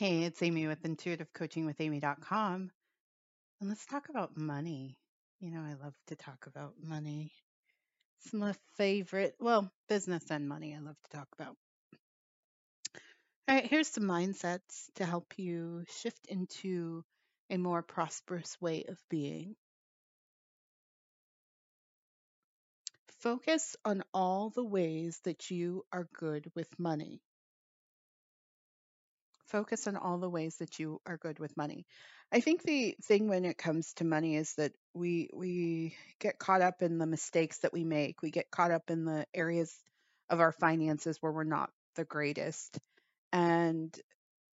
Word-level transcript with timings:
Hey, 0.00 0.22
it's 0.22 0.42
Amy 0.42 0.66
with 0.66 0.82
intuitivecoachingwithamy.com. 0.82 2.70
And 3.60 3.68
let's 3.68 3.84
talk 3.84 4.08
about 4.08 4.34
money. 4.34 4.96
You 5.40 5.50
know, 5.50 5.60
I 5.60 5.74
love 5.74 5.94
to 6.06 6.16
talk 6.16 6.46
about 6.46 6.72
money. 6.82 7.32
It's 8.16 8.32
my 8.32 8.54
favorite, 8.78 9.34
well, 9.38 9.70
business 9.90 10.24
and 10.30 10.48
money 10.48 10.74
I 10.74 10.78
love 10.78 10.96
to 11.04 11.16
talk 11.18 11.28
about. 11.38 11.54
All 13.46 13.56
right, 13.56 13.66
here's 13.66 13.88
some 13.88 14.04
mindsets 14.04 14.86
to 14.94 15.04
help 15.04 15.34
you 15.36 15.84
shift 16.00 16.24
into 16.28 17.04
a 17.50 17.58
more 17.58 17.82
prosperous 17.82 18.58
way 18.58 18.84
of 18.88 18.96
being. 19.10 19.54
Focus 23.18 23.76
on 23.84 24.02
all 24.14 24.48
the 24.48 24.64
ways 24.64 25.20
that 25.24 25.50
you 25.50 25.84
are 25.92 26.08
good 26.14 26.50
with 26.54 26.78
money. 26.78 27.20
Focus 29.50 29.86
on 29.88 29.96
all 29.96 30.18
the 30.18 30.30
ways 30.30 30.56
that 30.58 30.78
you 30.78 31.00
are 31.06 31.16
good 31.16 31.38
with 31.38 31.56
money. 31.56 31.84
I 32.32 32.40
think 32.40 32.62
the 32.62 32.96
thing 33.04 33.28
when 33.28 33.44
it 33.44 33.58
comes 33.58 33.92
to 33.94 34.04
money 34.04 34.36
is 34.36 34.54
that 34.54 34.72
we 34.94 35.28
we 35.32 35.96
get 36.20 36.38
caught 36.38 36.62
up 36.62 36.82
in 36.82 36.98
the 36.98 37.06
mistakes 37.06 37.58
that 37.58 37.72
we 37.72 37.84
make. 37.84 38.22
We 38.22 38.30
get 38.30 38.50
caught 38.50 38.70
up 38.70 38.90
in 38.90 39.04
the 39.04 39.26
areas 39.34 39.74
of 40.28 40.38
our 40.38 40.52
finances 40.52 41.18
where 41.20 41.32
we're 41.32 41.44
not 41.44 41.70
the 41.96 42.04
greatest 42.04 42.78
and 43.32 43.94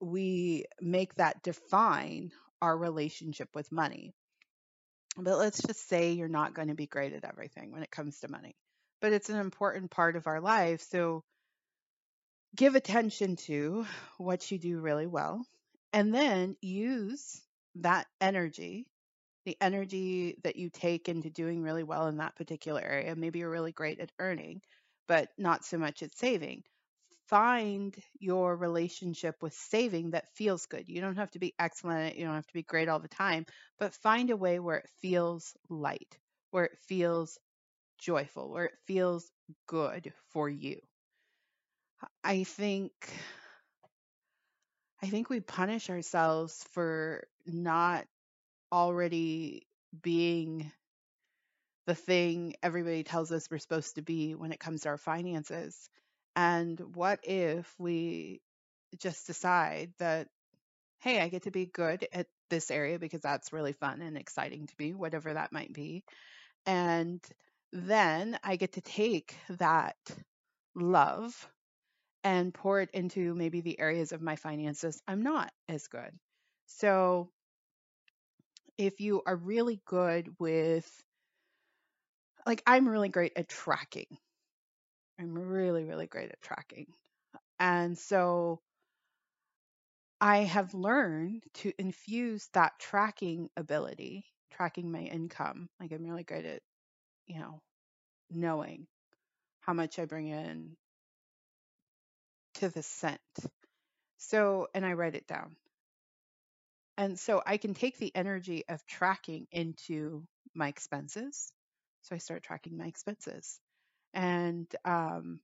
we 0.00 0.64
make 0.80 1.14
that 1.16 1.42
define 1.42 2.32
our 2.62 2.76
relationship 2.76 3.48
with 3.54 3.70
money. 3.70 4.14
But 5.18 5.38
let's 5.38 5.62
just 5.62 5.88
say 5.88 6.12
you're 6.12 6.28
not 6.28 6.54
going 6.54 6.68
to 6.68 6.74
be 6.74 6.86
great 6.86 7.12
at 7.12 7.24
everything 7.24 7.72
when 7.72 7.82
it 7.82 7.90
comes 7.90 8.20
to 8.20 8.30
money. 8.30 8.54
But 9.00 9.12
it's 9.12 9.30
an 9.30 9.38
important 9.38 9.90
part 9.90 10.16
of 10.16 10.26
our 10.26 10.40
life. 10.40 10.82
So 10.90 11.22
give 12.56 12.74
attention 12.74 13.36
to 13.36 13.86
what 14.18 14.50
you 14.50 14.58
do 14.58 14.80
really 14.80 15.06
well 15.06 15.44
and 15.92 16.14
then 16.14 16.56
use 16.62 17.42
that 17.76 18.06
energy 18.20 18.86
the 19.44 19.56
energy 19.60 20.36
that 20.44 20.56
you 20.56 20.70
take 20.70 21.08
into 21.08 21.30
doing 21.30 21.62
really 21.62 21.84
well 21.84 22.08
in 22.08 22.16
that 22.18 22.36
particular 22.36 22.82
area. 22.82 23.14
Maybe 23.16 23.38
you're 23.40 23.50
really 23.50 23.72
great 23.72 24.00
at 24.00 24.12
earning 24.18 24.62
but 25.08 25.28
not 25.38 25.64
so 25.64 25.78
much 25.78 26.02
at 26.02 26.16
saving. 26.16 26.64
Find 27.28 27.96
your 28.20 28.56
relationship 28.56 29.36
with 29.42 29.54
saving 29.54 30.10
that 30.12 30.34
feels 30.34 30.66
good. 30.66 30.88
You 30.88 31.00
don't 31.00 31.16
have 31.16 31.30
to 31.32 31.38
be 31.38 31.54
excellent 31.58 32.16
you 32.16 32.24
don't 32.26 32.34
have 32.34 32.46
to 32.46 32.54
be 32.54 32.62
great 32.62 32.88
all 32.88 33.00
the 33.00 33.08
time 33.08 33.46
but 33.78 33.94
find 33.94 34.30
a 34.30 34.36
way 34.36 34.58
where 34.60 34.78
it 34.78 34.88
feels 35.00 35.54
light 35.68 36.18
where 36.50 36.64
it 36.64 36.78
feels 36.88 37.38
joyful 37.98 38.50
where 38.50 38.66
it 38.66 38.78
feels 38.86 39.30
good 39.66 40.12
for 40.30 40.48
you 40.48 40.80
I 42.24 42.44
think 42.44 42.92
I 45.02 45.06
think 45.08 45.28
we 45.28 45.40
punish 45.40 45.90
ourselves 45.90 46.64
for 46.72 47.26
not 47.46 48.06
already 48.72 49.66
being 50.02 50.72
the 51.86 51.94
thing 51.94 52.54
everybody 52.62 53.04
tells 53.04 53.30
us 53.30 53.48
we're 53.50 53.58
supposed 53.58 53.94
to 53.94 54.02
be 54.02 54.34
when 54.34 54.52
it 54.52 54.60
comes 54.60 54.82
to 54.82 54.88
our 54.88 54.98
finances. 54.98 55.88
And 56.34 56.78
what 56.94 57.20
if 57.22 57.72
we 57.78 58.40
just 58.98 59.26
decide 59.26 59.92
that, 59.98 60.28
hey, 61.00 61.20
I 61.20 61.28
get 61.28 61.44
to 61.44 61.50
be 61.50 61.66
good 61.66 62.06
at 62.12 62.26
this 62.50 62.70
area 62.70 62.98
because 62.98 63.20
that's 63.20 63.52
really 63.52 63.72
fun 63.72 64.02
and 64.02 64.16
exciting 64.16 64.66
to 64.66 64.74
me, 64.78 64.94
whatever 64.94 65.32
that 65.32 65.52
might 65.52 65.72
be. 65.72 66.02
And 66.66 67.24
then 67.72 68.38
I 68.42 68.56
get 68.56 68.72
to 68.72 68.80
take 68.80 69.36
that 69.50 69.96
love 70.74 71.48
and 72.26 72.52
pour 72.52 72.80
it 72.80 72.90
into 72.92 73.36
maybe 73.36 73.60
the 73.60 73.78
areas 73.78 74.10
of 74.10 74.20
my 74.20 74.34
finances 74.34 75.00
I'm 75.06 75.22
not 75.22 75.52
as 75.68 75.86
good. 75.86 76.10
So 76.66 77.30
if 78.76 79.00
you 79.00 79.22
are 79.24 79.36
really 79.36 79.80
good 79.86 80.34
with, 80.40 80.90
like, 82.44 82.64
I'm 82.66 82.88
really 82.88 83.10
great 83.10 83.34
at 83.36 83.48
tracking. 83.48 84.08
I'm 85.20 85.38
really, 85.38 85.84
really 85.84 86.08
great 86.08 86.30
at 86.30 86.42
tracking. 86.42 86.86
And 87.60 87.96
so 87.96 88.58
I 90.20 90.38
have 90.38 90.74
learned 90.74 91.44
to 91.54 91.72
infuse 91.78 92.48
that 92.54 92.72
tracking 92.80 93.50
ability, 93.56 94.24
tracking 94.50 94.90
my 94.90 95.02
income. 95.02 95.68
Like, 95.78 95.92
I'm 95.92 96.04
really 96.04 96.24
great 96.24 96.44
at, 96.44 96.62
you 97.28 97.38
know, 97.38 97.60
knowing 98.30 98.88
how 99.60 99.74
much 99.74 100.00
I 100.00 100.06
bring 100.06 100.26
in, 100.26 100.76
to 102.56 102.68
the 102.68 102.82
cent. 102.82 103.20
So, 104.18 104.68
and 104.74 104.84
I 104.84 104.92
write 104.94 105.14
it 105.14 105.26
down. 105.26 105.56
And 106.98 107.18
so 107.18 107.42
I 107.44 107.58
can 107.58 107.74
take 107.74 107.98
the 107.98 108.14
energy 108.14 108.64
of 108.68 108.84
tracking 108.86 109.46
into 109.52 110.26
my 110.54 110.68
expenses. 110.68 111.52
So 112.02 112.14
I 112.14 112.18
start 112.18 112.42
tracking 112.42 112.76
my 112.76 112.86
expenses. 112.86 113.60
And 114.14 114.66
um, 114.84 115.40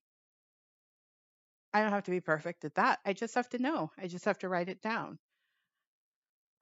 I 1.75 1.83
don't 1.83 1.93
have 1.93 2.05
to 2.05 2.11
be 2.11 2.21
perfect 2.21 2.65
at 2.65 2.75
that. 2.77 3.01
I 3.05 3.13
just 3.13 3.35
have 3.35 3.49
to 3.51 3.59
know. 3.59 3.91
I 3.99 4.07
just 4.07 4.25
have 4.25 4.39
to 4.39 4.49
write 4.49 4.69
it 4.69 4.81
down. 4.83 5.19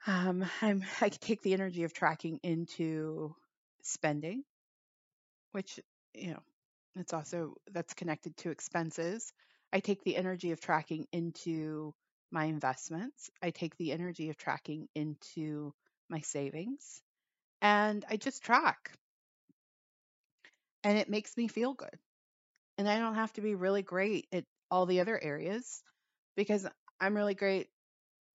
Um, 0.07 0.45
I'm, 0.63 0.83
I 1.01 1.09
can 1.09 1.19
take 1.21 1.43
the 1.43 1.55
energy 1.55 1.85
of 1.85 1.93
tracking 1.93 2.41
into 2.43 3.35
spending, 3.83 4.45
which, 5.53 5.79
you 6.15 6.33
know, 6.33 6.43
it's 6.97 7.13
also 7.13 7.55
that's 7.71 7.95
connected 7.95 8.37
to 8.39 8.51
expenses. 8.51 9.33
I 9.73 9.81
take 9.81 10.03
the 10.05 10.17
energy 10.17 10.53
of 10.53 10.61
tracking 10.61 11.07
into 11.13 11.95
my 12.31 12.45
investments. 12.45 13.31
I 13.43 13.51
take 13.51 13.77
the 13.77 13.93
energy 13.93 14.31
of 14.31 14.37
tracking 14.37 14.89
into 14.95 15.75
my 16.09 16.21
savings 16.21 17.03
and 17.63 18.05
I 18.09 18.17
just 18.17 18.43
track. 18.45 18.93
And 20.85 20.99
it 20.99 21.09
makes 21.09 21.37
me 21.37 21.49
feel 21.49 21.75
good. 21.75 21.99
And 22.79 22.89
I 22.89 22.99
don't 22.99 23.15
have 23.17 23.33
to 23.35 23.41
be 23.43 23.55
really 23.55 23.83
great 23.83 24.27
at 24.33 24.45
all 24.71 24.87
the 24.87 25.01
other 25.01 25.19
areas 25.23 25.83
because 26.37 26.67
I'm 27.01 27.17
really 27.17 27.35
great 27.35 27.69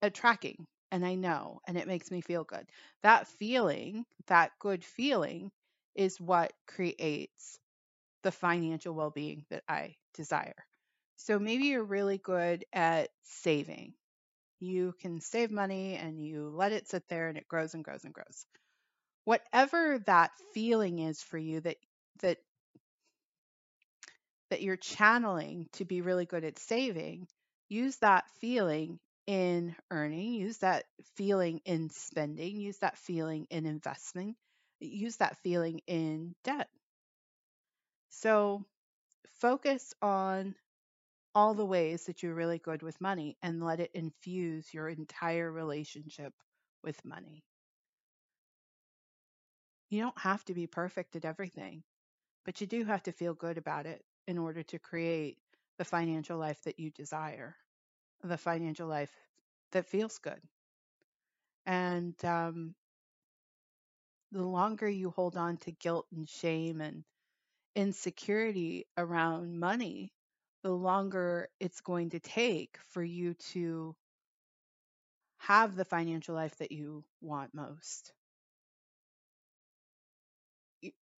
at 0.02 0.14
tracking 0.14 0.66
and 0.92 1.04
I 1.06 1.14
know 1.16 1.60
and 1.66 1.76
it 1.78 1.86
makes 1.88 2.10
me 2.10 2.20
feel 2.22 2.44
good. 2.44 2.68
That 3.02 3.28
feeling, 3.28 4.06
that 4.28 4.52
good 4.60 4.84
feeling 4.84 5.52
is 5.94 6.20
what 6.20 6.52
creates 6.66 7.58
the 8.22 8.32
financial 8.32 8.94
well 8.94 9.10
being 9.10 9.46
that 9.50 9.64
I 9.68 9.96
desire. 10.14 10.66
So 11.16 11.38
maybe 11.38 11.64
you're 11.64 11.84
really 11.84 12.18
good 12.18 12.64
at 12.72 13.10
saving. 13.24 13.94
You 14.60 14.94
can 15.00 15.20
save 15.20 15.50
money 15.50 15.96
and 15.96 16.20
you 16.24 16.50
let 16.50 16.72
it 16.72 16.88
sit 16.88 17.08
there 17.08 17.28
and 17.28 17.38
it 17.38 17.48
grows 17.48 17.74
and 17.74 17.84
grows 17.84 18.04
and 18.04 18.14
grows. 18.14 18.46
Whatever 19.24 20.00
that 20.06 20.32
feeling 20.54 21.00
is 21.00 21.22
for 21.22 21.38
you 21.38 21.60
that 21.62 21.76
that 22.22 22.38
that 24.50 24.62
you're 24.62 24.76
channeling 24.76 25.68
to 25.72 25.84
be 25.84 26.00
really 26.00 26.26
good 26.26 26.44
at 26.44 26.58
saving, 26.58 27.26
use 27.68 27.96
that 27.98 28.28
feeling 28.40 28.98
in 29.26 29.74
earning, 29.90 30.34
use 30.34 30.58
that 30.58 30.84
feeling 31.16 31.60
in 31.64 31.90
spending, 31.90 32.56
use 32.56 32.78
that 32.78 32.96
feeling 32.98 33.46
in 33.50 33.66
investing, 33.66 34.36
use 34.80 35.16
that 35.16 35.36
feeling 35.38 35.80
in 35.86 36.34
debt. 36.44 36.68
So 38.10 38.64
focus 39.40 39.94
on 40.02 40.56
all 41.36 41.54
the 41.54 41.66
ways 41.66 42.06
that 42.06 42.22
you're 42.22 42.34
really 42.34 42.58
good 42.58 42.82
with 42.82 43.00
money 43.00 43.36
and 43.42 43.62
let 43.62 43.80
it 43.80 43.92
infuse 43.94 44.74
your 44.74 44.88
entire 44.88 45.52
relationship 45.52 46.34
with 46.82 47.04
money. 47.04 47.44
You 49.90 50.00
don't 50.00 50.18
have 50.18 50.44
to 50.46 50.54
be 50.54 50.66
perfect 50.66 51.16
at 51.16 51.26
everything, 51.26 51.84
but 52.44 52.60
you 52.60 52.66
do 52.66 52.84
have 52.84 53.02
to 53.04 53.12
feel 53.12 53.34
good 53.34 53.58
about 53.58 53.86
it 53.86 54.04
in 54.26 54.38
order 54.38 54.62
to 54.64 54.78
create 54.78 55.38
the 55.78 55.84
financial 55.84 56.38
life 56.38 56.62
that 56.64 56.80
you 56.80 56.90
desire, 56.90 57.56
the 58.24 58.38
financial 58.38 58.88
life 58.88 59.14
that 59.72 59.86
feels 59.86 60.18
good. 60.18 60.40
And 61.66 62.14
um, 62.24 62.74
the 64.32 64.42
longer 64.42 64.88
you 64.88 65.10
hold 65.10 65.36
on 65.36 65.58
to 65.58 65.72
guilt 65.72 66.06
and 66.12 66.28
shame 66.28 66.80
and 66.80 67.04
insecurity 67.76 68.86
around 68.98 69.60
money, 69.60 70.12
the 70.66 70.72
longer 70.72 71.48
it's 71.60 71.80
going 71.80 72.10
to 72.10 72.18
take 72.18 72.76
for 72.90 73.00
you 73.00 73.34
to 73.34 73.94
have 75.38 75.76
the 75.76 75.84
financial 75.84 76.34
life 76.34 76.56
that 76.56 76.72
you 76.72 77.04
want 77.20 77.54
most. 77.54 78.12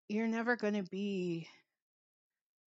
You're 0.07 0.29
never 0.29 0.57
going 0.57 0.75
to 0.75 0.83
be 0.83 1.49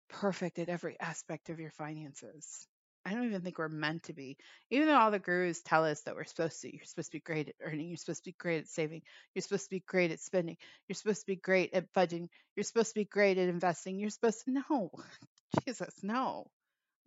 perfect 0.10 0.60
at 0.60 0.68
every 0.68 1.00
aspect 1.00 1.50
of 1.50 1.62
your 1.62 1.72
finances. 1.72 2.68
I 3.06 3.14
don't 3.14 3.24
even 3.24 3.40
think 3.40 3.58
we're 3.58 3.70
meant 3.70 4.04
to 4.04 4.14
be. 4.14 4.36
Even 4.70 4.90
though 4.90 4.98
all 4.98 5.12
the 5.12 5.20
gurus 5.20 5.62
tell 5.62 5.86
us 5.86 6.02
that 6.02 6.16
we're 6.16 6.26
supposed 6.26 6.60
to, 6.64 6.76
you're 6.76 6.84
supposed 6.84 7.12
to 7.14 7.18
be 7.20 7.22
great 7.22 7.48
at 7.48 7.56
earning, 7.62 7.88
you're 7.88 7.96
supposed 7.96 8.26
to 8.26 8.32
be 8.32 8.36
great 8.38 8.64
at 8.64 8.68
saving, 8.68 9.02
you're 9.34 9.44
supposed 9.44 9.64
to 9.64 9.76
be 9.78 9.84
great 9.88 10.12
at 10.12 10.20
spending, 10.20 10.58
you're 10.90 10.96
supposed 10.96 11.22
to 11.22 11.28
be 11.28 11.38
great 11.38 11.74
at 11.74 11.94
budgeting, 11.94 12.28
you're 12.58 12.66
supposed 12.66 12.90
to 12.90 13.00
be 13.00 13.06
great 13.06 13.38
at 13.38 13.48
investing, 13.48 13.98
you're 13.98 14.10
supposed 14.10 14.44
to, 14.44 14.52
no, 14.52 14.92
Jesus, 15.66 15.94
no. 16.04 16.48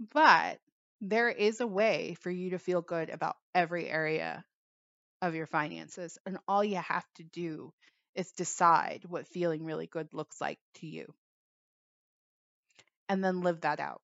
But 0.00 0.60
There 1.00 1.28
is 1.30 1.60
a 1.60 1.66
way 1.68 2.14
for 2.14 2.30
you 2.30 2.50
to 2.50 2.58
feel 2.58 2.82
good 2.82 3.10
about 3.10 3.36
every 3.54 3.88
area 3.88 4.44
of 5.22 5.34
your 5.34 5.46
finances. 5.46 6.18
And 6.26 6.38
all 6.48 6.64
you 6.64 6.76
have 6.78 7.06
to 7.16 7.24
do 7.24 7.74
is 8.14 8.32
decide 8.32 9.04
what 9.06 9.28
feeling 9.28 9.64
really 9.64 9.86
good 9.86 10.14
looks 10.14 10.40
like 10.40 10.60
to 10.76 10.86
you 10.86 11.14
and 13.08 13.22
then 13.22 13.42
live 13.42 13.60
that 13.62 13.80
out. 13.80 14.02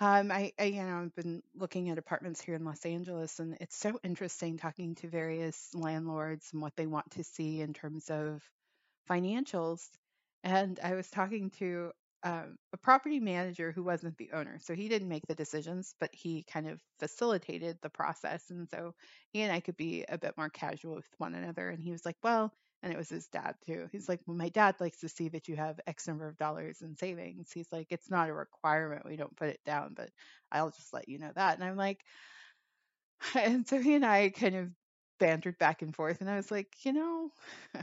Um, 0.00 0.30
I, 0.32 0.52
I, 0.58 0.64
you 0.64 0.82
know, 0.82 1.02
I've 1.02 1.14
been 1.14 1.42
looking 1.54 1.88
at 1.90 1.98
apartments 1.98 2.40
here 2.40 2.56
in 2.56 2.64
Los 2.64 2.84
Angeles, 2.84 3.38
and 3.38 3.56
it's 3.60 3.76
so 3.76 3.98
interesting 4.02 4.58
talking 4.58 4.96
to 4.96 5.08
various 5.08 5.72
landlords 5.74 6.48
and 6.52 6.60
what 6.60 6.74
they 6.76 6.86
want 6.86 7.12
to 7.12 7.24
see 7.24 7.60
in 7.60 7.72
terms 7.74 8.10
of 8.10 8.42
financials. 9.08 9.88
And 10.42 10.80
I 10.82 10.94
was 10.94 11.08
talking 11.10 11.50
to 11.58 11.92
um, 12.24 12.56
a 12.72 12.78
property 12.78 13.20
manager 13.20 13.70
who 13.72 13.84
wasn't 13.84 14.16
the 14.18 14.30
owner. 14.32 14.58
So 14.62 14.74
he 14.74 14.88
didn't 14.88 15.08
make 15.10 15.26
the 15.28 15.34
decisions, 15.34 15.94
but 16.00 16.10
he 16.14 16.44
kind 16.50 16.66
of 16.68 16.80
facilitated 16.98 17.78
the 17.82 17.90
process. 17.90 18.50
And 18.50 18.68
so 18.70 18.94
he 19.32 19.42
and 19.42 19.52
I 19.52 19.60
could 19.60 19.76
be 19.76 20.04
a 20.08 20.16
bit 20.18 20.34
more 20.38 20.48
casual 20.50 20.94
with 20.96 21.06
one 21.18 21.34
another. 21.34 21.68
And 21.70 21.82
he 21.82 21.92
was 21.92 22.04
like, 22.06 22.16
Well, 22.24 22.52
and 22.82 22.92
it 22.92 22.96
was 22.98 23.10
his 23.10 23.26
dad 23.28 23.54
too. 23.66 23.88
He's 23.92 24.08
like, 24.08 24.20
Well, 24.26 24.36
my 24.38 24.48
dad 24.48 24.76
likes 24.80 25.00
to 25.00 25.08
see 25.08 25.28
that 25.30 25.48
you 25.48 25.56
have 25.56 25.78
X 25.86 26.08
number 26.08 26.26
of 26.28 26.38
dollars 26.38 26.80
in 26.82 26.96
savings. 26.96 27.52
He's 27.52 27.70
like, 27.70 27.88
It's 27.90 28.10
not 28.10 28.30
a 28.30 28.34
requirement. 28.34 29.04
We 29.06 29.16
don't 29.16 29.36
put 29.36 29.50
it 29.50 29.60
down, 29.66 29.92
but 29.94 30.08
I'll 30.50 30.70
just 30.70 30.92
let 30.94 31.08
you 31.08 31.18
know 31.18 31.32
that. 31.36 31.56
And 31.56 31.64
I'm 31.64 31.76
like, 31.76 32.00
and 33.34 33.66
so 33.66 33.80
he 33.80 33.94
and 33.94 34.04
I 34.04 34.30
kind 34.30 34.56
of 34.56 34.70
bantered 35.18 35.58
back 35.58 35.82
and 35.82 35.94
forth. 35.94 36.20
And 36.20 36.30
I 36.30 36.36
was 36.36 36.50
like, 36.50 36.68
You 36.84 36.92
know, 36.92 37.30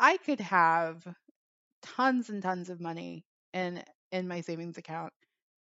I 0.00 0.16
could 0.16 0.40
have 0.40 1.06
tons 1.96 2.30
and 2.30 2.42
tons 2.42 2.70
of 2.70 2.80
money 2.80 3.24
in 3.54 3.82
in 4.12 4.28
my 4.28 4.42
savings 4.42 4.78
account 4.78 5.12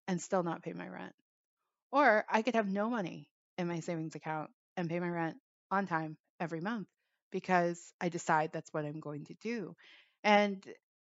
and 0.07 0.21
still 0.21 0.43
not 0.43 0.63
pay 0.63 0.73
my 0.73 0.87
rent. 0.87 1.13
Or 1.91 2.25
I 2.29 2.41
could 2.43 2.55
have 2.55 2.67
no 2.67 2.89
money 2.89 3.29
in 3.57 3.67
my 3.67 3.79
savings 3.79 4.15
account 4.15 4.51
and 4.77 4.89
pay 4.89 4.99
my 4.99 5.09
rent 5.09 5.37
on 5.71 5.87
time 5.87 6.17
every 6.39 6.61
month 6.61 6.87
because 7.31 7.93
I 7.99 8.09
decide 8.09 8.51
that's 8.51 8.73
what 8.73 8.85
I'm 8.85 8.99
going 8.99 9.25
to 9.25 9.33
do. 9.35 9.75
And 10.23 10.63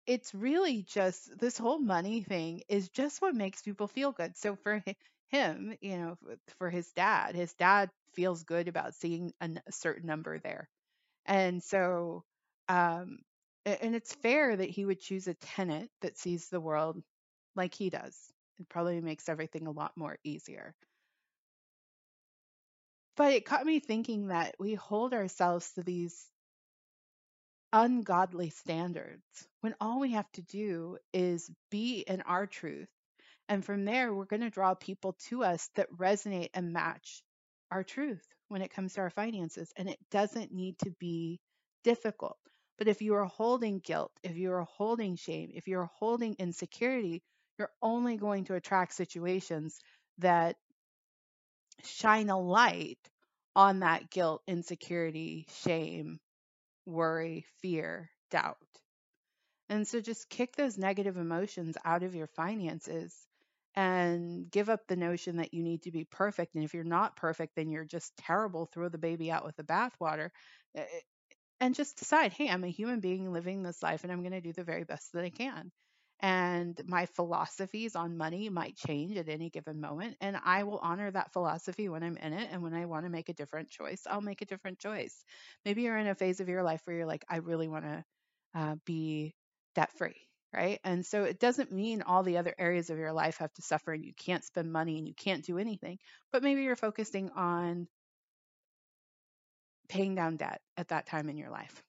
it's 0.06 0.33
really 0.33 0.83
just 0.83 1.38
this 1.39 1.57
whole 1.57 1.80
money 1.80 2.22
thing 2.22 2.62
is 2.69 2.89
just 2.89 3.22
what 3.22 3.36
makes 3.36 3.62
people 3.62 3.88
feel 3.88 4.12
good. 4.12 4.38
So 4.38 4.56
for 4.56 4.83
him, 5.30 5.75
you 5.81 5.98
know, 5.98 6.18
for 6.57 6.69
his 6.69 6.92
dad, 6.94 7.36
his 7.36 7.54
dad 7.56 7.89
feels 8.13 8.44
good 8.44 8.68
about 8.68 8.94
seeing 8.95 9.33
a 9.42 9.50
certain 9.72 10.06
number 10.06 10.39
there. 10.39 10.69
And 11.25 11.63
so 11.63 12.24
um, 12.69 13.19
and 13.65 13.95
it's 13.95 14.13
fair 14.15 14.56
that 14.56 14.69
he 14.69 14.85
would 14.85 15.00
choose 15.00 15.27
a 15.27 15.33
tenant 15.33 15.89
that 16.01 16.17
sees 16.17 16.50
the 16.50 16.62
world 16.62 17.01
like 17.56 17.73
he 17.73 17.89
does. 17.89 18.15
It 18.59 18.69
probably 18.69 19.01
makes 19.01 19.27
everything 19.27 19.67
a 19.67 19.71
lot 19.71 19.91
more 19.95 20.17
easier. 20.23 20.75
But 23.17 23.33
it 23.33 23.45
caught 23.45 23.65
me 23.65 23.79
thinking 23.79 24.27
that 24.27 24.56
we 24.59 24.75
hold 24.75 25.13
ourselves 25.13 25.71
to 25.73 25.83
these 25.83 26.29
ungodly 27.73 28.50
standards 28.50 29.23
when 29.62 29.75
all 29.81 30.00
we 30.00 30.12
have 30.12 30.31
to 30.33 30.41
do 30.41 30.97
is 31.13 31.50
be 31.71 32.00
in 32.00 32.21
our 32.21 32.45
truth. 32.45 32.89
And 33.47 33.63
from 33.63 33.85
there, 33.85 34.13
we're 34.13 34.25
going 34.25 34.41
to 34.41 34.50
draw 34.50 34.73
people 34.73 35.13
to 35.27 35.44
us 35.44 35.69
that 35.75 35.91
resonate 35.91 36.50
and 36.53 36.73
match 36.73 37.23
our 37.71 37.83
truth 37.83 38.25
when 38.47 38.62
it 38.62 38.71
comes 38.71 38.94
to 38.94 39.01
our 39.01 39.09
finances. 39.09 39.71
And 39.75 39.89
it 39.89 40.00
doesn't 40.12 40.51
need 40.53 40.77
to 40.79 40.91
be 41.00 41.39
difficult. 41.83 42.38
But 42.77 42.88
if 42.88 43.01
you 43.01 43.16
are 43.16 43.25
holding 43.25 43.80
guilt, 43.80 44.12
if 44.24 44.36
you 44.36 44.51
are 44.51 44.63
holding 44.63 45.16
shame, 45.16 45.51
if 45.54 45.68
you're 45.68 45.89
holding 45.98 46.36
insecurity, 46.39 47.24
you're 47.57 47.72
only 47.81 48.18
going 48.18 48.45
to 48.45 48.56
attract 48.56 48.94
situations 48.94 49.80
that 50.18 50.57
shine 51.83 52.30
a 52.30 52.39
light 52.39 53.00
on 53.56 53.80
that 53.80 54.10
guilt, 54.10 54.42
insecurity, 54.48 55.48
shame, 55.63 56.19
worry, 56.86 57.45
fear, 57.62 58.10
doubt. 58.30 58.57
And 59.69 59.88
so 59.88 60.01
just 60.01 60.30
kick 60.30 60.56
those 60.56 60.77
negative 60.77 61.18
emotions 61.18 61.77
out 61.86 62.04
of 62.04 62.13
your 62.13 62.27
finances 62.27 63.16
and 63.75 64.50
give 64.50 64.69
up 64.69 64.81
the 64.88 64.95
notion 64.95 65.38
that 65.38 65.54
you 65.54 65.63
need 65.63 65.83
to 65.83 65.92
be 65.92 66.06
perfect. 66.06 66.56
And 66.56 66.63
if 66.63 66.74
you're 66.74 66.83
not 66.83 67.16
perfect, 67.16 67.56
then 67.56 67.69
you're 67.69 67.86
just 67.86 68.16
terrible. 68.18 68.68
Throw 68.68 68.89
the 68.89 68.98
baby 68.98 69.31
out 69.31 69.45
with 69.45 69.56
the 69.56 69.63
bathwater 69.63 70.30
eh, 70.75 70.81
eh, 70.81 71.00
and 71.65 71.73
just 71.73 71.97
decide, 71.97 72.31
hey, 72.31 72.47
I'm 72.47 72.63
a 72.63 72.69
human 72.69 73.00
being 73.00 73.33
living 73.33 73.63
this 73.63 73.81
life 73.81 74.03
and 74.03 74.13
I'm 74.13 74.21
going 74.21 74.33
to 74.33 74.41
do 74.41 74.53
the 74.53 74.63
very 74.63 74.83
best 74.83 75.13
that 75.13 75.25
I 75.25 75.31
can. 75.31 75.71
And 76.19 76.79
my 76.85 77.07
philosophies 77.07 77.95
on 77.95 78.17
money 78.17 78.50
might 78.50 78.75
change 78.75 79.17
at 79.17 79.29
any 79.29 79.50
given 79.50 79.81
moment. 79.81 80.15
And 80.21 80.38
I 80.45 80.63
will 80.63 80.77
honor 80.77 81.09
that 81.09 81.33
philosophy 81.33 81.89
when 81.89 82.03
I'm 82.03 82.17
in 82.17 82.33
it. 82.33 82.50
And 82.51 82.62
when 82.62 82.75
I 82.75 82.85
want 82.85 83.06
to 83.06 83.09
make 83.09 83.29
a 83.29 83.33
different 83.33 83.71
choice, 83.71 84.03
I'll 84.07 84.21
make 84.21 84.44
a 84.44 84.45
different 84.45 84.77
choice. 84.77 85.25
Maybe 85.65 85.81
you're 85.81 85.97
in 85.97 86.07
a 86.07 86.13
phase 86.13 86.39
of 86.39 86.50
your 86.50 86.62
life 86.62 86.81
where 86.85 86.97
you're 86.97 87.07
like, 87.07 87.25
I 87.27 87.38
really 87.38 87.67
want 87.67 87.85
to 87.85 88.06
uh, 88.53 88.75
be 88.85 89.33
debt 89.73 89.91
free. 89.97 90.21
Right. 90.53 90.79
And 90.83 91.03
so 91.03 91.23
it 91.23 91.39
doesn't 91.39 91.71
mean 91.71 92.03
all 92.03 92.21
the 92.21 92.38
other 92.38 92.53
areas 92.59 92.91
of 92.91 93.00
your 93.00 93.12
life 93.12 93.38
have 93.38 93.53
to 93.56 93.63
suffer 93.63 93.91
and 93.91 94.06
you 94.06 94.13
can't 94.13 94.44
spend 94.44 94.71
money 94.71 95.00
and 95.00 95.07
you 95.07 95.15
can't 95.15 95.44
do 95.44 95.57
anything. 95.57 95.97
But 96.31 96.44
maybe 96.44 96.62
you're 96.62 96.75
focusing 96.75 97.31
on 97.31 97.88
paying 99.88 100.16
down 100.16 100.38
debt 100.38 100.62
at 100.78 100.90
that 100.90 101.08
time 101.08 101.30
in 101.30 101.38
your 101.38 101.50
life. 101.50 101.84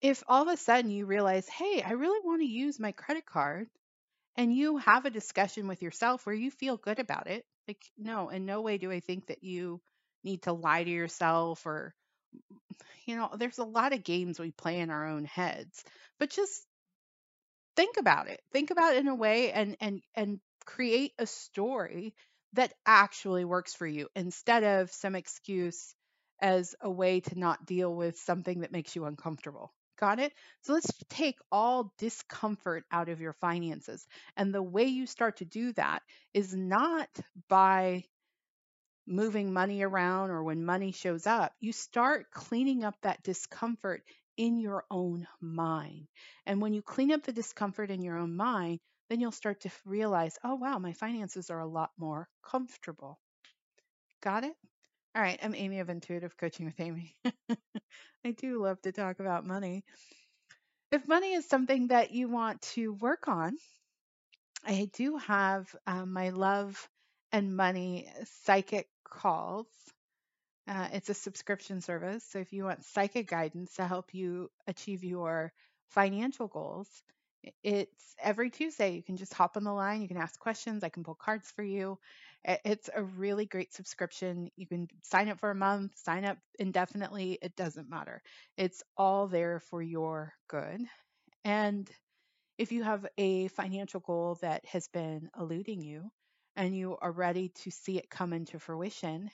If 0.00 0.22
all 0.26 0.42
of 0.42 0.48
a 0.48 0.56
sudden 0.56 0.90
you 0.90 1.06
realize, 1.06 1.48
hey, 1.48 1.82
I 1.82 1.92
really 1.92 2.20
want 2.24 2.40
to 2.40 2.48
use 2.48 2.80
my 2.80 2.92
credit 2.92 3.26
card, 3.26 3.68
and 4.36 4.54
you 4.54 4.78
have 4.78 5.04
a 5.04 5.10
discussion 5.10 5.68
with 5.68 5.82
yourself 5.82 6.24
where 6.24 6.34
you 6.34 6.50
feel 6.50 6.76
good 6.76 6.98
about 6.98 7.26
it, 7.26 7.44
like, 7.68 7.84
no, 7.98 8.30
in 8.30 8.46
no 8.46 8.62
way 8.62 8.78
do 8.78 8.90
I 8.90 9.00
think 9.00 9.26
that 9.26 9.44
you 9.44 9.80
need 10.24 10.42
to 10.42 10.52
lie 10.52 10.84
to 10.84 10.90
yourself 10.90 11.66
or, 11.66 11.94
you 13.06 13.16
know, 13.16 13.30
there's 13.36 13.58
a 13.58 13.64
lot 13.64 13.92
of 13.92 14.04
games 14.04 14.38
we 14.38 14.50
play 14.50 14.80
in 14.80 14.90
our 14.90 15.06
own 15.06 15.24
heads, 15.24 15.84
but 16.18 16.30
just 16.30 16.66
think 17.76 17.96
about 17.96 18.28
it. 18.28 18.40
Think 18.52 18.70
about 18.70 18.94
it 18.94 19.00
in 19.00 19.08
a 19.08 19.14
way 19.14 19.52
and, 19.52 19.76
and, 19.80 20.02
and 20.14 20.40
create 20.64 21.12
a 21.18 21.26
story 21.26 22.14
that 22.54 22.72
actually 22.86 23.44
works 23.44 23.74
for 23.74 23.86
you 23.86 24.08
instead 24.16 24.64
of 24.64 24.90
some 24.92 25.14
excuse 25.14 25.94
as 26.40 26.74
a 26.80 26.90
way 26.90 27.20
to 27.20 27.38
not 27.38 27.66
deal 27.66 27.94
with 27.94 28.18
something 28.18 28.60
that 28.60 28.72
makes 28.72 28.96
you 28.96 29.04
uncomfortable. 29.04 29.72
Got 29.98 30.18
it? 30.18 30.32
So 30.62 30.72
let's 30.72 30.90
take 31.10 31.38
all 31.52 31.92
discomfort 31.98 32.84
out 32.90 33.10
of 33.10 33.20
your 33.20 33.34
finances. 33.34 34.06
And 34.36 34.54
the 34.54 34.62
way 34.62 34.84
you 34.84 35.06
start 35.06 35.36
to 35.38 35.44
do 35.44 35.72
that 35.74 36.02
is 36.32 36.54
not 36.54 37.08
by 37.48 38.04
moving 39.06 39.52
money 39.52 39.82
around 39.82 40.30
or 40.30 40.42
when 40.42 40.64
money 40.64 40.92
shows 40.92 41.26
up. 41.26 41.52
You 41.60 41.72
start 41.72 42.30
cleaning 42.30 42.84
up 42.84 42.94
that 43.02 43.22
discomfort 43.22 44.02
in 44.36 44.58
your 44.58 44.84
own 44.90 45.26
mind. 45.40 46.08
And 46.46 46.62
when 46.62 46.72
you 46.72 46.80
clean 46.82 47.12
up 47.12 47.22
the 47.24 47.32
discomfort 47.32 47.90
in 47.90 48.02
your 48.02 48.16
own 48.16 48.34
mind, 48.36 48.80
then 49.10 49.20
you'll 49.20 49.32
start 49.32 49.60
to 49.62 49.70
realize, 49.84 50.38
oh, 50.44 50.54
wow, 50.54 50.78
my 50.78 50.92
finances 50.94 51.50
are 51.50 51.58
a 51.58 51.66
lot 51.66 51.90
more 51.98 52.28
comfortable. 52.42 53.18
Got 54.22 54.44
it? 54.44 54.54
All 55.16 55.22
right, 55.22 55.38
I'm 55.42 55.54
Amy 55.56 55.80
of 55.80 55.90
Intuitive 55.90 56.36
Coaching 56.36 56.66
with 56.66 56.78
Amy. 56.78 57.16
I 58.24 58.30
do 58.30 58.62
love 58.62 58.80
to 58.82 58.92
talk 58.92 59.18
about 59.18 59.44
money. 59.44 59.84
If 60.92 61.08
money 61.08 61.32
is 61.32 61.48
something 61.48 61.88
that 61.88 62.12
you 62.12 62.28
want 62.28 62.62
to 62.74 62.92
work 62.92 63.26
on, 63.26 63.56
I 64.64 64.88
do 64.92 65.16
have 65.16 65.74
um, 65.86 66.12
my 66.12 66.30
love 66.30 66.88
and 67.32 67.56
money 67.56 68.08
psychic 68.44 68.88
calls. 69.04 69.66
Uh, 70.68 70.88
it's 70.92 71.08
a 71.08 71.14
subscription 71.14 71.80
service. 71.80 72.24
So 72.24 72.38
if 72.38 72.52
you 72.52 72.64
want 72.64 72.84
psychic 72.84 73.28
guidance 73.28 73.74
to 73.74 73.86
help 73.86 74.14
you 74.14 74.50
achieve 74.66 75.02
your 75.02 75.52
financial 75.88 76.46
goals, 76.46 76.88
it's 77.62 78.14
every 78.22 78.50
Tuesday. 78.50 78.94
You 78.94 79.02
can 79.02 79.16
just 79.16 79.34
hop 79.34 79.56
on 79.56 79.64
the 79.64 79.72
line. 79.72 80.02
You 80.02 80.08
can 80.08 80.16
ask 80.16 80.38
questions. 80.38 80.84
I 80.84 80.88
can 80.88 81.04
pull 81.04 81.14
cards 81.14 81.50
for 81.50 81.62
you. 81.62 81.98
It's 82.44 82.88
a 82.94 83.02
really 83.02 83.46
great 83.46 83.74
subscription. 83.74 84.50
You 84.56 84.66
can 84.66 84.88
sign 85.02 85.28
up 85.28 85.40
for 85.40 85.50
a 85.50 85.54
month, 85.54 85.92
sign 85.96 86.24
up 86.24 86.38
indefinitely. 86.58 87.38
It 87.42 87.56
doesn't 87.56 87.90
matter. 87.90 88.22
It's 88.56 88.82
all 88.96 89.26
there 89.26 89.60
for 89.60 89.82
your 89.82 90.32
good. 90.48 90.80
And 91.44 91.90
if 92.58 92.72
you 92.72 92.82
have 92.82 93.06
a 93.16 93.48
financial 93.48 94.00
goal 94.00 94.38
that 94.42 94.64
has 94.66 94.88
been 94.88 95.30
eluding 95.38 95.82
you 95.82 96.10
and 96.56 96.76
you 96.76 96.96
are 97.00 97.12
ready 97.12 97.50
to 97.62 97.70
see 97.70 97.98
it 97.98 98.10
come 98.10 98.32
into 98.32 98.58
fruition, 98.58 99.30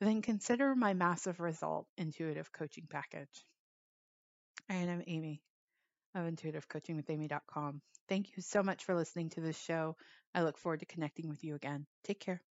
then 0.00 0.22
consider 0.22 0.74
my 0.76 0.94
massive 0.94 1.40
result 1.40 1.86
intuitive 1.96 2.52
coaching 2.52 2.86
package. 2.88 3.44
And 4.68 4.90
I'm 4.90 5.02
Amy 5.06 5.42
of 6.18 6.32
intuitivecoachingwithamy.com. 6.34 7.80
Thank 8.08 8.36
you 8.36 8.42
so 8.42 8.62
much 8.62 8.84
for 8.84 8.94
listening 8.94 9.30
to 9.30 9.40
this 9.40 9.58
show. 9.58 9.96
I 10.34 10.42
look 10.42 10.58
forward 10.58 10.80
to 10.80 10.86
connecting 10.86 11.28
with 11.28 11.44
you 11.44 11.54
again. 11.54 11.86
Take 12.04 12.20
care. 12.20 12.42